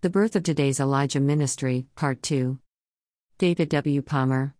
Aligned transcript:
The 0.00 0.10
Birth 0.10 0.36
of 0.36 0.44
Today's 0.44 0.78
Elijah 0.78 1.18
Ministry, 1.18 1.88
Part 1.96 2.22
2. 2.22 2.60
David 3.36 3.68
W. 3.70 4.00
Palmer. 4.00 4.54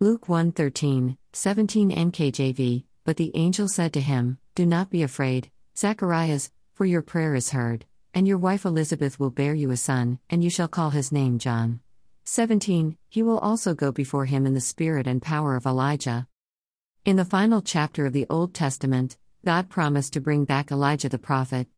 Luke 0.00 0.26
1 0.26 0.52
13, 0.52 1.18
17 1.34 1.90
NKJV. 1.90 2.84
But 3.04 3.18
the 3.18 3.30
angel 3.34 3.68
said 3.68 3.92
to 3.92 4.00
him, 4.00 4.38
Do 4.54 4.64
not 4.64 4.88
be 4.88 5.02
afraid, 5.02 5.50
Zacharias, 5.76 6.50
for 6.72 6.86
your 6.86 7.02
prayer 7.02 7.34
is 7.34 7.50
heard, 7.50 7.84
and 8.14 8.26
your 8.26 8.38
wife 8.38 8.64
Elizabeth 8.64 9.20
will 9.20 9.28
bear 9.28 9.52
you 9.52 9.70
a 9.70 9.76
son, 9.76 10.18
and 10.30 10.42
you 10.42 10.48
shall 10.48 10.66
call 10.66 10.88
his 10.88 11.12
name 11.12 11.38
John. 11.38 11.80
17 12.24 12.96
He 13.10 13.22
will 13.22 13.38
also 13.40 13.74
go 13.74 13.92
before 13.92 14.24
him 14.24 14.46
in 14.46 14.54
the 14.54 14.62
spirit 14.62 15.06
and 15.06 15.20
power 15.20 15.56
of 15.56 15.66
Elijah. 15.66 16.26
In 17.04 17.16
the 17.16 17.26
final 17.26 17.60
chapter 17.60 18.06
of 18.06 18.14
the 18.14 18.26
Old 18.30 18.54
Testament, 18.54 19.18
God 19.44 19.68
promised 19.68 20.14
to 20.14 20.22
bring 20.22 20.46
back 20.46 20.72
Elijah 20.72 21.10
the 21.10 21.18
prophet. 21.18 21.68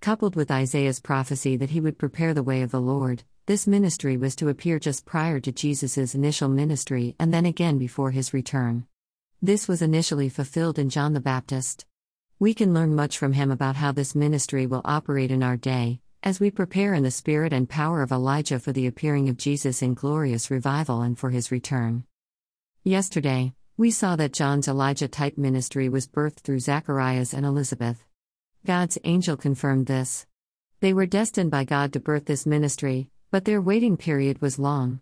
Coupled 0.00 0.34
with 0.34 0.50
Isaiah's 0.50 0.98
prophecy 0.98 1.58
that 1.58 1.68
he 1.68 1.80
would 1.82 1.98
prepare 1.98 2.32
the 2.32 2.42
way 2.42 2.62
of 2.62 2.70
the 2.70 2.80
Lord, 2.80 3.22
this 3.44 3.66
ministry 3.66 4.16
was 4.16 4.34
to 4.36 4.48
appear 4.48 4.78
just 4.78 5.04
prior 5.04 5.40
to 5.40 5.52
Jesus' 5.52 6.14
initial 6.14 6.48
ministry 6.48 7.14
and 7.18 7.34
then 7.34 7.44
again 7.44 7.76
before 7.76 8.10
his 8.10 8.32
return. 8.32 8.86
This 9.42 9.68
was 9.68 9.82
initially 9.82 10.30
fulfilled 10.30 10.78
in 10.78 10.88
John 10.88 11.12
the 11.12 11.20
Baptist. 11.20 11.84
We 12.38 12.54
can 12.54 12.72
learn 12.72 12.94
much 12.94 13.18
from 13.18 13.34
him 13.34 13.50
about 13.50 13.76
how 13.76 13.92
this 13.92 14.14
ministry 14.14 14.64
will 14.64 14.80
operate 14.86 15.30
in 15.30 15.42
our 15.42 15.58
day, 15.58 16.00
as 16.22 16.40
we 16.40 16.50
prepare 16.50 16.94
in 16.94 17.02
the 17.02 17.10
spirit 17.10 17.52
and 17.52 17.68
power 17.68 18.00
of 18.00 18.10
Elijah 18.10 18.58
for 18.58 18.72
the 18.72 18.86
appearing 18.86 19.28
of 19.28 19.36
Jesus 19.36 19.82
in 19.82 19.92
glorious 19.92 20.50
revival 20.50 21.02
and 21.02 21.18
for 21.18 21.28
his 21.28 21.52
return. 21.52 22.04
Yesterday, 22.84 23.52
we 23.76 23.90
saw 23.90 24.16
that 24.16 24.32
John's 24.32 24.66
Elijah 24.66 25.08
type 25.08 25.36
ministry 25.36 25.90
was 25.90 26.08
birthed 26.08 26.40
through 26.40 26.60
Zacharias 26.60 27.34
and 27.34 27.44
Elizabeth. 27.44 28.02
God's 28.66 28.98
angel 29.04 29.38
confirmed 29.38 29.86
this. 29.86 30.26
They 30.80 30.92
were 30.92 31.06
destined 31.06 31.50
by 31.50 31.64
God 31.64 31.94
to 31.94 32.00
birth 32.00 32.26
this 32.26 32.44
ministry, 32.44 33.08
but 33.30 33.46
their 33.46 33.60
waiting 33.60 33.96
period 33.96 34.42
was 34.42 34.58
long. 34.58 35.00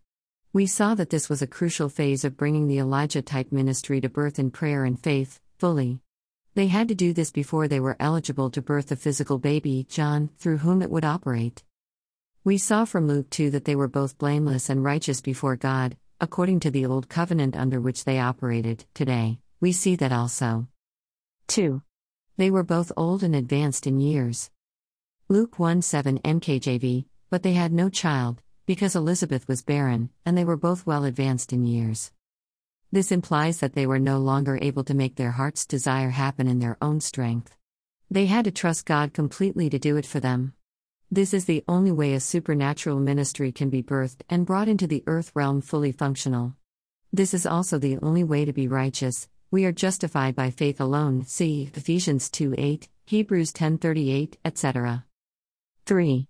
We 0.52 0.66
saw 0.66 0.94
that 0.94 1.10
this 1.10 1.28
was 1.28 1.42
a 1.42 1.46
crucial 1.46 1.88
phase 1.88 2.24
of 2.24 2.37
bringing 2.37 2.68
the 2.68 2.78
Elijah 2.78 3.20
type 3.20 3.50
ministry 3.50 4.00
to 4.00 4.09
birth 4.09 4.38
in 4.38 4.52
prayer 4.52 4.84
and 4.84 4.98
faith, 4.98 5.40
fully. 5.59 6.00
They 6.54 6.68
had 6.68 6.87
to 6.88 6.95
do 6.95 7.12
this 7.12 7.32
before 7.32 7.66
they 7.66 7.80
were 7.80 7.96
eligible 7.98 8.48
to 8.50 8.62
birth 8.62 8.92
a 8.92 8.96
physical 8.96 9.38
baby, 9.38 9.87
John, 9.88 10.30
through 10.38 10.59
whom 10.59 10.80
it 10.80 10.90
would 10.90 11.04
operate. 11.04 11.65
We 12.45 12.59
saw 12.59 12.84
from 12.84 13.09
Luke 13.09 13.28
2 13.30 13.50
that 13.50 13.65
they 13.65 13.74
were 13.74 13.88
both 13.88 14.18
blameless 14.18 14.70
and 14.70 14.84
righteous 14.84 15.20
before 15.20 15.56
God, 15.56 15.96
according 16.20 16.60
to 16.60 16.70
the 16.70 16.87
Old 16.87 17.09
Covenant 17.09 17.56
under 17.56 17.80
which 17.80 18.04
they 18.04 18.20
operated. 18.20 18.84
Today, 18.95 19.40
we 19.60 19.72
see 19.72 19.96
that 19.96 20.12
also. 20.12 20.68
2. 21.48 21.82
They 22.38 22.52
were 22.52 22.62
both 22.62 22.92
old 22.96 23.24
and 23.24 23.34
advanced 23.34 23.84
in 23.84 23.98
years. 23.98 24.52
Luke 25.28 25.58
1 25.58 25.82
7 25.82 26.20
NKJV, 26.20 27.06
but 27.30 27.42
they 27.42 27.54
had 27.54 27.72
no 27.72 27.88
child, 27.88 28.40
because 28.64 28.94
Elizabeth 28.94 29.48
was 29.48 29.62
barren, 29.62 30.10
and 30.24 30.38
they 30.38 30.44
were 30.44 30.56
both 30.56 30.86
well 30.86 31.02
advanced 31.02 31.52
in 31.52 31.66
years. 31.66 32.12
This 32.92 33.10
implies 33.10 33.59
that 33.59 33.72
they 33.72 33.88
were 33.88 33.98
no 33.98 34.20
longer 34.20 34.56
able 34.62 34.84
to 34.84 34.94
make 34.94 35.16
their 35.16 35.32
heart's 35.32 35.66
desire 35.66 36.10
happen 36.10 36.46
in 36.46 36.60
their 36.60 36.78
own 36.80 37.00
strength. 37.00 37.56
They 38.09 38.26
had 38.26 38.44
to 38.44 38.52
trust 38.52 38.86
God 38.86 39.12
completely 39.12 39.68
to 39.70 39.78
do 39.80 39.96
it 39.96 40.06
for 40.06 40.20
them. 40.20 40.54
This 41.10 41.34
is 41.34 41.46
the 41.46 41.64
only 41.66 41.90
way 41.90 42.14
a 42.14 42.20
supernatural 42.20 43.00
ministry 43.00 43.50
can 43.50 43.68
be 43.68 43.82
birthed 43.82 44.20
and 44.30 44.46
brought 44.46 44.68
into 44.68 44.86
the 44.86 45.02
earth 45.09 45.32
realm 45.34 45.60
fully 45.60 45.90
functional. 45.90 46.54
This 47.12 47.34
is 47.34 47.46
also 47.46 47.78
the 47.78 47.98
only 48.00 48.22
way 48.22 48.44
to 48.44 48.52
be 48.52 48.68
righteous, 48.68 49.28
we 49.51 49.65
are 49.65 49.73
justified 49.73 50.35
by 50.35 50.51
faith 50.51 50.79
alone. 50.79 51.24
See 51.24 51.71
Ephesians 51.74 52.29
2 52.29 52.54
8, 52.59 52.88
Hebrews 53.07 53.52
10 53.52 53.79
38, 53.79 54.37
etc. 54.45 55.07
3. 55.87 56.29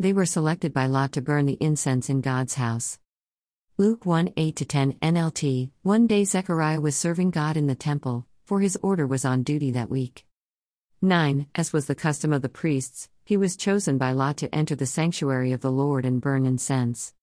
They 0.00 0.12
were 0.12 0.26
selected 0.26 0.72
by 0.72 0.86
Lot 0.86 1.12
to 1.12 1.22
burn 1.22 1.46
the 1.46 1.58
incense 1.60 2.10
in 2.10 2.20
God's 2.20 2.54
house. 2.54 2.98
Luke 3.78 4.04
1 4.04 4.32
8 4.36 4.68
10 4.68 4.94
NLT 4.94 5.70
One 5.82 6.08
day 6.08 6.24
Zechariah 6.24 6.80
was 6.80 6.96
serving 6.96 7.30
God 7.30 7.56
in 7.56 7.68
the 7.68 7.76
temple, 7.76 8.26
for 8.44 8.60
his 8.60 8.76
order 8.82 9.06
was 9.06 9.24
on 9.24 9.44
duty 9.44 9.70
that 9.70 9.90
week. 9.90 10.26
9. 11.00 11.46
As 11.54 11.72
was 11.72 11.86
the 11.86 11.94
custom 11.94 12.32
of 12.32 12.42
the 12.42 12.48
priests, 12.48 13.08
he 13.24 13.36
was 13.36 13.56
chosen 13.56 13.96
by 13.96 14.10
Lot 14.10 14.38
to 14.38 14.52
enter 14.52 14.74
the 14.74 14.86
sanctuary 14.86 15.52
of 15.52 15.60
the 15.60 15.70
Lord 15.70 16.04
and 16.04 16.20
burn 16.20 16.44
incense. 16.44 17.14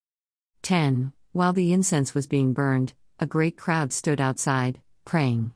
10. 0.62 1.12
While 1.34 1.51
the 1.51 1.73
incense 1.73 2.13
was 2.13 2.28
being 2.28 2.53
burned, 2.53 2.94
a 3.19 3.25
great 3.25 3.57
crowd 3.57 3.91
stood 3.91 4.22
outside, 4.22 4.79
praying. 5.06 5.52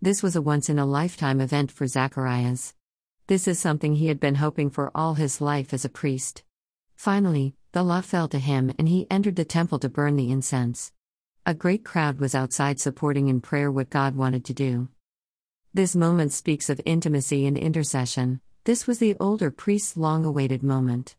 This 0.00 0.22
was 0.22 0.36
a 0.36 0.42
once 0.42 0.68
in 0.68 0.78
a 0.78 0.86
lifetime 0.86 1.40
event 1.40 1.72
for 1.72 1.86
Zacharias. 1.86 2.74
This 3.26 3.48
is 3.48 3.58
something 3.58 3.94
he 3.94 4.06
had 4.06 4.20
been 4.20 4.36
hoping 4.36 4.70
for 4.70 4.90
all 4.94 5.14
his 5.14 5.40
life 5.40 5.74
as 5.74 5.84
a 5.84 5.88
priest. 5.88 6.42
Finally, 6.96 7.54
the 7.72 7.82
lot 7.82 8.04
fell 8.04 8.28
to 8.28 8.38
him 8.38 8.72
and 8.78 8.88
he 8.88 9.06
entered 9.10 9.36
the 9.36 9.44
temple 9.44 9.78
to 9.80 9.88
burn 9.88 10.16
the 10.16 10.30
incense. 10.30 10.92
A 11.44 11.54
great 11.54 11.84
crowd 11.84 12.18
was 12.18 12.34
outside 12.34 12.80
supporting 12.80 13.28
in 13.28 13.40
prayer 13.40 13.70
what 13.70 13.90
God 13.90 14.16
wanted 14.16 14.44
to 14.46 14.54
do. 14.54 14.88
This 15.74 15.94
moment 15.94 16.32
speaks 16.32 16.70
of 16.70 16.80
intimacy 16.84 17.46
and 17.46 17.58
intercession. 17.58 18.40
This 18.64 18.86
was 18.86 18.98
the 18.98 19.16
older 19.20 19.50
priest's 19.50 19.96
long 19.96 20.24
awaited 20.24 20.62
moment. 20.62 21.16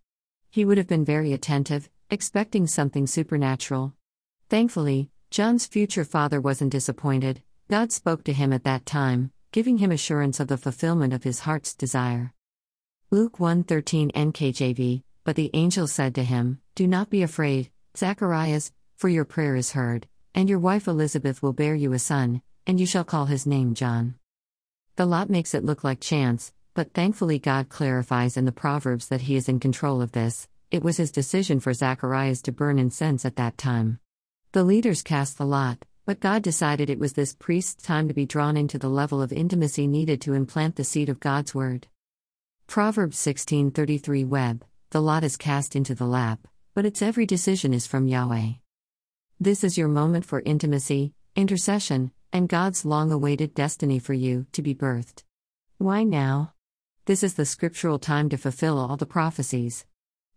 He 0.50 0.66
would 0.66 0.78
have 0.78 0.88
been 0.88 1.06
very 1.06 1.34
attentive, 1.34 1.90
expecting 2.10 2.66
something 2.68 3.08
supernatural. 3.08 3.94
Thankfully, 4.50 5.12
John's 5.32 5.68
future 5.68 6.04
father 6.04 6.42
wasn't 6.42 6.72
disappointed. 6.72 7.44
God 7.70 7.92
spoke 7.92 8.24
to 8.24 8.34
him 8.34 8.52
at 8.52 8.64
that 8.64 8.88
time, 8.88 9.32
giving 9.52 9.78
him 9.78 9.92
assurance 9.92 10.40
of 10.40 10.48
the 10.48 10.58
fulfillment 10.58 11.14
of 11.14 11.24
his 11.24 11.42
heart's 11.42 11.76
desire. 11.76 12.34
Luke 13.12 13.38
1:13 13.38 14.12
NKJV 14.12 15.04
But 15.24 15.36
the 15.36 15.52
angel 15.54 15.86
said 15.86 16.16
to 16.16 16.24
him, 16.24 16.62
Do 16.74 16.88
not 16.88 17.12
be 17.12 17.22
afraid, 17.22 17.70
Zacharias, 17.96 18.72
for 18.96 19.08
your 19.08 19.24
prayer 19.24 19.56
is 19.56 19.74
heard, 19.74 20.08
and 20.34 20.50
your 20.50 20.58
wife 20.58 20.88
Elizabeth 20.88 21.44
will 21.44 21.54
bear 21.54 21.76
you 21.76 21.94
a 21.94 22.00
son, 22.00 22.42
and 22.66 22.80
you 22.80 22.88
shall 22.88 23.04
call 23.04 23.28
his 23.28 23.46
name 23.46 23.76
John. 23.76 24.16
The 24.96 25.06
lot 25.06 25.30
makes 25.30 25.54
it 25.54 25.64
look 25.64 25.84
like 25.84 26.00
chance, 26.00 26.54
but 26.74 26.96
thankfully 26.96 27.38
God 27.38 27.70
clarifies 27.70 28.36
in 28.36 28.46
the 28.46 28.52
Proverbs 28.52 29.10
that 29.10 29.22
he 29.22 29.36
is 29.36 29.48
in 29.48 29.60
control 29.60 30.02
of 30.02 30.14
this. 30.14 30.48
It 30.72 30.82
was 30.82 30.98
his 30.98 31.12
decision 31.12 31.60
for 31.60 31.72
Zacharias 31.72 32.42
to 32.44 32.52
burn 32.52 32.80
incense 32.80 33.26
at 33.26 33.36
that 33.36 33.60
time. 33.60 34.00
The 34.52 34.64
leaders 34.64 35.04
cast 35.04 35.38
the 35.38 35.46
lot, 35.46 35.86
but 36.08 36.20
God 36.20 36.42
decided 36.42 36.90
it 36.90 36.98
was 36.98 37.14
this 37.14 37.36
priest's 37.36 37.84
time 37.84 38.08
to 38.08 38.16
be 38.16 38.26
drawn 38.26 38.58
into 38.58 38.80
the 38.80 38.90
level 38.90 39.22
of 39.22 39.32
intimacy 39.32 39.86
needed 39.86 40.22
to 40.22 40.34
implant 40.34 40.76
the 40.76 40.84
seed 40.84 41.08
of 41.08 41.20
God's 41.20 41.54
word. 41.54 41.86
Proverbs 42.66 43.20
16:33 43.20 44.26
Web, 44.26 44.66
the 44.90 45.04
lot 45.04 45.24
is 45.24 45.38
cast 45.38 45.76
into 45.76 45.94
the 45.94 46.08
lap, 46.08 46.48
but 46.74 46.84
its 46.84 47.04
every 47.04 47.28
decision 47.28 47.76
is 47.76 47.86
from 47.86 48.08
Yahweh. 48.08 48.54
This 49.40 49.64
is 49.64 49.78
your 49.78 49.88
moment 49.88 50.26
for 50.26 50.42
intimacy, 50.42 51.14
intercession, 51.36 52.12
and 52.34 52.50
God's 52.50 52.86
long 52.86 53.12
awaited 53.12 53.54
destiny 53.54 54.00
for 54.00 54.16
you 54.16 54.48
to 54.54 54.64
be 54.64 54.74
birthed. 54.74 55.22
Why 55.78 56.04
now? 56.04 56.56
This 57.06 57.22
is 57.22 57.36
the 57.36 57.46
scriptural 57.46 58.00
time 58.00 58.30
to 58.30 58.38
fulfill 58.38 58.80
all 58.80 58.98
the 58.98 59.06
prophecies. 59.06 59.86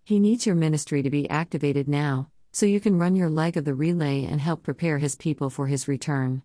He 0.05 0.21
needs 0.21 0.45
your 0.45 0.55
ministry 0.55 1.03
to 1.03 1.09
be 1.09 1.31
activated 1.31 1.89
now, 1.89 2.29
so 2.53 2.67
you 2.67 2.79
can 2.81 2.99
run 2.99 3.17
your 3.17 3.31
leg 3.31 3.57
of 3.57 3.65
the 3.65 3.75
relay 3.75 4.25
and 4.25 4.41
help 4.41 4.63
prepare 4.63 4.99
his 4.99 5.17
people 5.17 5.49
for 5.49 5.67
his 5.67 5.89
return. 5.89 6.43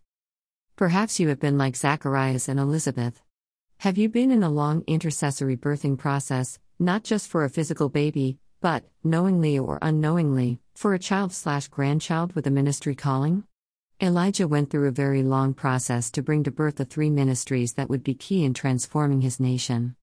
Perhaps 0.78 1.19
you 1.19 1.28
have 1.28 1.40
been 1.40 1.57
like 1.57 1.75
Zacharias 1.75 2.47
and 2.47 2.59
Elizabeth. 2.59 3.22
Have 3.79 3.97
you 3.97 4.07
been 4.07 4.31
in 4.31 4.41
a 4.41 4.50
long 4.50 4.84
intercessory 4.88 5.57
birthing 5.57 5.97
process, 5.97 6.59
not 6.79 7.03
just 7.03 7.28
for 7.28 7.44
a 7.44 7.50
physical 7.50 7.90
baby, 7.90 8.38
but, 8.62 8.85
knowingly 9.03 9.59
or 9.59 9.79
unknowingly, 9.81 10.59
for 10.75 10.94
a 10.94 11.00
child 11.00 11.34
slash 11.34 11.68
grandchild 11.68 12.34
with 12.34 12.47
a 12.47 12.51
ministry 12.51 12.95
calling? 12.95 13.44
Elijah 14.01 14.47
went 14.47 14.69
through 14.69 14.88
a 14.88 14.91
very 14.91 15.24
long 15.24 15.53
process 15.53 16.09
to 16.12 16.22
bring 16.22 16.44
to 16.44 16.51
birth 16.51 16.75
the 16.75 16.85
three 16.85 17.09
ministries 17.09 17.74
that 17.74 17.89
would 17.89 18.03
be 18.03 18.13
key 18.13 18.45
in 18.45 18.53
transforming 18.53 19.22
his 19.22 19.39
nation. 19.39 19.95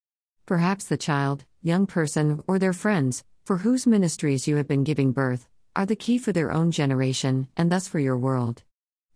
Perhaps 0.45 0.85
the 0.85 0.97
child, 0.97 1.45
young 1.63 1.87
person, 1.87 2.43
or 2.47 2.59
their 2.59 2.73
friends, 2.73 3.25
for 3.45 3.59
whose 3.59 3.87
ministries 3.87 4.47
you 4.47 4.57
have 4.57 4.69
been 4.69 4.85
giving 4.85 5.13
birth, 5.13 5.49
are 5.77 5.87
the 5.87 5.97
key 5.97 6.19
for 6.19 6.33
their 6.33 6.53
own 6.53 6.71
generation, 6.71 7.49
and 7.57 7.71
thus 7.71 7.89
for 7.89 7.99
your 7.99 8.17
world. 8.17 8.63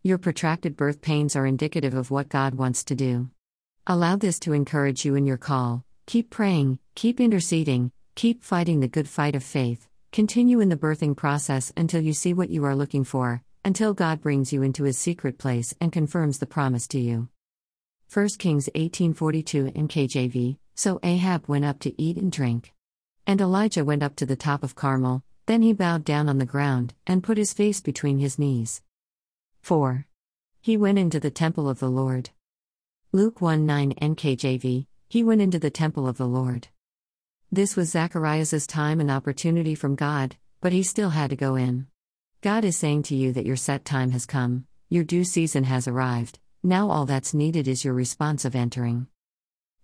Your 0.02 0.18
protracted 0.18 0.76
birth 0.76 1.00
pains 1.00 1.36
are 1.36 1.46
indicative 1.46 1.94
of 1.94 2.10
what 2.10 2.28
God 2.28 2.54
wants 2.54 2.82
to 2.84 2.94
do. 2.94 3.30
Allow 3.86 4.16
this 4.16 4.40
to 4.40 4.52
encourage 4.52 5.04
you 5.04 5.14
in 5.14 5.24
your 5.24 5.36
call. 5.36 5.84
Keep 6.06 6.30
praying, 6.30 6.78
keep 6.94 7.20
interceding, 7.20 7.92
keep 8.14 8.42
fighting 8.42 8.80
the 8.80 8.88
good 8.88 9.08
fight 9.08 9.36
of 9.36 9.42
faith, 9.44 9.88
continue 10.10 10.58
in 10.60 10.68
the 10.68 10.76
birthing 10.76 11.16
process 11.16 11.72
until 11.76 12.00
you 12.00 12.12
see 12.12 12.34
what 12.34 12.50
you 12.50 12.64
are 12.64 12.74
looking 12.74 13.04
for, 13.04 13.42
until 13.64 13.94
God 13.94 14.20
brings 14.20 14.52
you 14.52 14.62
into 14.62 14.84
his 14.84 14.98
secret 14.98 15.38
place 15.38 15.74
and 15.80 15.92
confirms 15.92 16.38
the 16.38 16.46
promise 16.46 16.88
to 16.88 16.98
you. 16.98 17.28
1 18.12 18.38
Kings 18.38 18.68
18:42 18.74 19.72
in 19.74 19.86
KJV 19.86 20.58
So 20.74 20.98
Ahab 21.02 21.46
went 21.46 21.64
up 21.64 21.78
to 21.80 22.02
eat 22.02 22.16
and 22.16 22.32
drink. 22.32 22.72
And 23.26 23.40
Elijah 23.40 23.84
went 23.84 24.02
up 24.02 24.16
to 24.16 24.26
the 24.26 24.36
top 24.36 24.62
of 24.62 24.74
Carmel, 24.74 25.22
then 25.48 25.62
he 25.62 25.72
bowed 25.72 26.04
down 26.04 26.28
on 26.28 26.36
the 26.36 26.44
ground, 26.44 26.92
and 27.06 27.22
put 27.22 27.38
his 27.38 27.54
face 27.54 27.80
between 27.80 28.18
his 28.18 28.38
knees. 28.38 28.82
4. 29.62 30.06
He 30.60 30.76
went 30.76 30.98
into 30.98 31.18
the 31.18 31.30
temple 31.30 31.70
of 31.70 31.78
the 31.78 31.88
Lord. 31.88 32.28
Luke 33.12 33.40
1 33.40 33.64
9 33.64 33.94
NKJV, 33.94 34.86
he 35.08 35.24
went 35.24 35.40
into 35.40 35.58
the 35.58 35.70
temple 35.70 36.06
of 36.06 36.18
the 36.18 36.28
Lord. 36.28 36.68
This 37.50 37.76
was 37.76 37.88
Zacharias' 37.88 38.66
time 38.66 39.00
and 39.00 39.10
opportunity 39.10 39.74
from 39.74 39.94
God, 39.94 40.36
but 40.60 40.72
he 40.72 40.82
still 40.82 41.10
had 41.10 41.30
to 41.30 41.36
go 41.36 41.54
in. 41.54 41.86
God 42.42 42.62
is 42.62 42.76
saying 42.76 43.04
to 43.04 43.14
you 43.14 43.32
that 43.32 43.46
your 43.46 43.56
set 43.56 43.86
time 43.86 44.10
has 44.10 44.26
come, 44.26 44.66
your 44.90 45.02
due 45.02 45.24
season 45.24 45.64
has 45.64 45.88
arrived, 45.88 46.38
now 46.62 46.90
all 46.90 47.06
that's 47.06 47.32
needed 47.32 47.66
is 47.66 47.86
your 47.86 47.94
response 47.94 48.44
of 48.44 48.54
entering. 48.54 49.06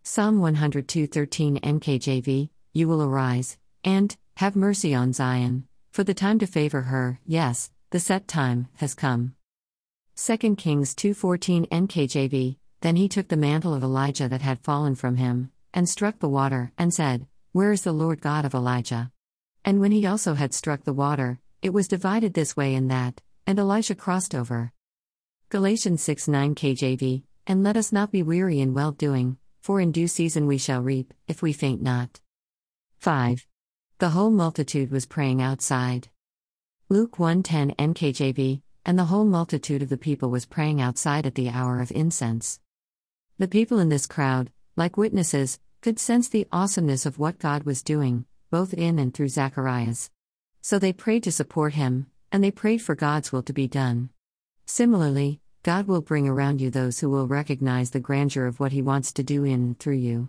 Psalm 0.02 0.40
102:13 0.40 1.58
NKJV 1.62 2.50
You 2.74 2.86
will 2.86 3.02
arise 3.02 3.56
and 3.82 4.14
have 4.38 4.56
mercy 4.56 4.92
on 4.94 5.12
Zion, 5.12 5.68
for 5.92 6.02
the 6.02 6.14
time 6.14 6.40
to 6.40 6.46
favor 6.46 6.82
her, 6.82 7.20
yes, 7.24 7.70
the 7.90 8.00
set 8.00 8.26
time 8.26 8.66
has 8.78 8.94
come. 8.94 9.36
2 10.16 10.56
Kings 10.56 10.94
2:14 10.94 11.68
NKJV 11.68 12.56
Then 12.80 12.96
he 12.96 13.08
took 13.08 13.28
the 13.28 13.36
mantle 13.36 13.74
of 13.74 13.84
Elijah 13.84 14.28
that 14.28 14.42
had 14.42 14.64
fallen 14.64 14.96
from 14.96 15.16
him 15.16 15.52
and 15.72 15.88
struck 15.88 16.18
the 16.18 16.28
water 16.28 16.72
and 16.76 16.92
said, 16.92 17.26
Where 17.52 17.70
is 17.70 17.82
the 17.82 17.92
Lord 17.92 18.20
God 18.20 18.44
of 18.44 18.54
Elijah? 18.54 19.12
And 19.64 19.80
when 19.80 19.92
he 19.92 20.04
also 20.04 20.34
had 20.34 20.52
struck 20.52 20.82
the 20.82 20.92
water, 20.92 21.38
it 21.62 21.72
was 21.72 21.88
divided 21.88 22.34
this 22.34 22.56
way 22.56 22.74
and 22.74 22.90
that, 22.90 23.20
and 23.46 23.58
Elisha 23.58 23.94
crossed 23.94 24.34
over. 24.34 24.72
Galatians 25.48 26.02
6 26.02 26.26
9 26.26 26.54
KJV, 26.56 27.22
and 27.46 27.62
let 27.62 27.76
us 27.76 27.92
not 27.92 28.10
be 28.10 28.22
weary 28.22 28.60
in 28.60 28.74
well 28.74 28.90
doing, 28.90 29.38
for 29.62 29.80
in 29.80 29.92
due 29.92 30.08
season 30.08 30.48
we 30.48 30.58
shall 30.58 30.82
reap, 30.82 31.14
if 31.28 31.40
we 31.40 31.52
faint 31.52 31.80
not. 31.80 32.20
5. 32.98 33.46
The 34.04 34.10
whole 34.10 34.30
multitude 34.30 34.90
was 34.90 35.06
praying 35.06 35.40
outside. 35.40 36.10
Luke 36.90 37.16
1:10 37.16 37.74
NKJV, 37.78 38.60
and 38.84 38.98
the 38.98 39.06
whole 39.06 39.24
multitude 39.24 39.80
of 39.80 39.88
the 39.88 39.96
people 39.96 40.28
was 40.28 40.44
praying 40.44 40.78
outside 40.78 41.24
at 41.24 41.36
the 41.36 41.48
hour 41.48 41.80
of 41.80 41.90
incense. 41.90 42.60
The 43.38 43.48
people 43.48 43.78
in 43.78 43.88
this 43.88 44.06
crowd, 44.06 44.52
like 44.76 44.98
witnesses, 44.98 45.58
could 45.80 45.98
sense 45.98 46.28
the 46.28 46.46
awesomeness 46.52 47.06
of 47.06 47.18
what 47.18 47.38
God 47.38 47.62
was 47.62 47.82
doing, 47.82 48.26
both 48.50 48.74
in 48.74 48.98
and 48.98 49.14
through 49.14 49.30
Zacharias. 49.30 50.10
So 50.60 50.78
they 50.78 50.92
prayed 50.92 51.22
to 51.22 51.32
support 51.32 51.72
him, 51.72 52.08
and 52.30 52.44
they 52.44 52.50
prayed 52.50 52.82
for 52.82 52.94
God's 52.94 53.32
will 53.32 53.42
to 53.44 53.54
be 53.54 53.66
done. 53.66 54.10
Similarly, 54.66 55.40
God 55.62 55.86
will 55.86 56.02
bring 56.02 56.28
around 56.28 56.60
you 56.60 56.68
those 56.68 57.00
who 57.00 57.08
will 57.08 57.26
recognize 57.26 57.92
the 57.92 58.00
grandeur 58.00 58.44
of 58.44 58.60
what 58.60 58.72
He 58.72 58.82
wants 58.82 59.12
to 59.14 59.22
do 59.22 59.44
in 59.44 59.60
and 59.62 59.78
through 59.78 59.96
you. 59.96 60.28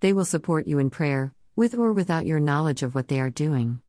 They 0.00 0.12
will 0.12 0.26
support 0.26 0.66
you 0.66 0.78
in 0.78 0.90
prayer, 0.90 1.32
with 1.56 1.74
or 1.74 1.92
without 1.92 2.26
your 2.26 2.38
knowledge 2.38 2.82
of 2.82 2.94
what 2.94 3.08
they 3.08 3.18
are 3.18 3.30
doing. 3.30 3.80